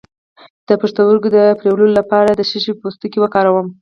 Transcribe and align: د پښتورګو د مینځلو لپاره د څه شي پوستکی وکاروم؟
د 0.67 0.69
پښتورګو 0.81 1.27
د 1.31 1.37
مینځلو 1.47 1.85
لپاره 1.99 2.29
د 2.33 2.41
څه 2.49 2.57
شي 2.63 2.71
پوستکی 2.79 3.17
وکاروم؟ 3.21 3.67